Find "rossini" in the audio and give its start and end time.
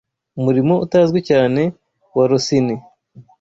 2.31-2.75